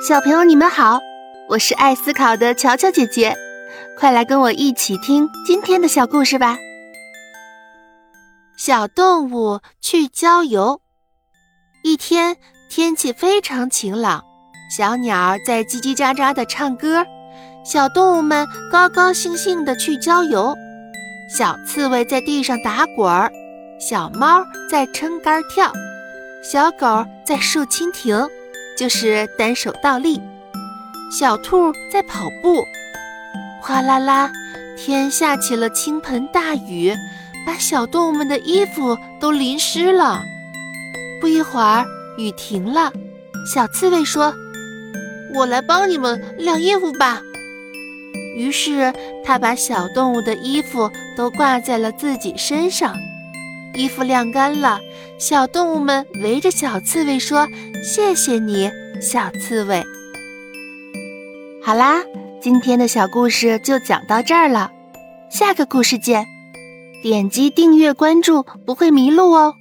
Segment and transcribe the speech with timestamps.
[0.00, 1.00] 小朋友，你们好，
[1.48, 3.36] 我是爱思考的乔乔姐姐，
[3.98, 6.56] 快来跟我一起听今天的小故事吧。
[8.56, 10.80] 小动物去郊游。
[11.82, 12.36] 一天，
[12.70, 14.22] 天气非常晴朗，
[14.70, 17.04] 小鸟在叽叽喳喳的唱歌，
[17.64, 20.54] 小动物们高高兴兴的去郊游。
[21.28, 23.32] 小刺猬在地上打滚儿，
[23.80, 25.72] 小猫在撑杆跳，
[26.40, 28.28] 小狗在竖蜻蜓。
[28.78, 30.20] 就是单手倒立，
[31.10, 32.62] 小兔在跑步，
[33.60, 34.30] 哗啦啦，
[34.76, 36.94] 天下起了倾盆大雨，
[37.44, 40.22] 把小动物们的衣服都淋湿了。
[41.20, 41.84] 不一会儿，
[42.18, 42.92] 雨停了，
[43.52, 44.32] 小刺猬说
[45.34, 47.20] ：“我来帮你们晾衣服吧。”
[48.38, 48.92] 于是，
[49.24, 52.94] 他把小动物的衣服都挂在了自己身上。
[53.78, 54.80] 衣服晾干了，
[55.18, 57.46] 小动物们围着小刺猬说
[57.80, 58.68] ：“谢谢你，
[59.00, 59.84] 小刺猬。”
[61.62, 62.02] 好啦，
[62.40, 64.72] 今天的小故事就讲到这儿了，
[65.30, 66.26] 下个故事见！
[67.04, 69.54] 点击订阅关注，不会迷路哦。